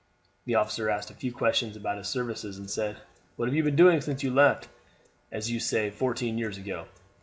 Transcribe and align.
The 0.45 0.55
officer 0.55 0.89
asked 0.89 1.11
a 1.11 1.13
few 1.13 1.31
questions 1.31 1.75
about 1.75 1.99
his 1.99 2.07
services, 2.07 2.57
and 2.57 2.67
said: 2.67 2.97
"What 3.35 3.47
have 3.47 3.53
you 3.53 3.61
been 3.61 3.75
doing 3.75 4.01
since 4.01 4.23
you 4.23 4.33
left, 4.33 4.67
as 5.31 5.51
you 5.51 5.59
say, 5.59 5.91
fourteen 5.91 6.39
years 6.39 6.57
ago?" 6.57 6.87